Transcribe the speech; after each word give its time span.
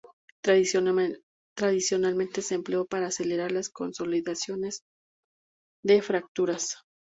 Tradicionalmente 0.43 2.41
se 2.41 2.55
empleó 2.55 2.85
para 2.87 3.05
acelerar 3.05 3.51
la 3.51 3.61
consolidación 3.71 4.61
de 5.83 6.01
fracturas. 6.01 6.79